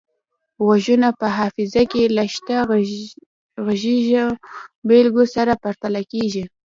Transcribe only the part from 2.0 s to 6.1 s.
له شته غږیزو بیلګو سره پرتله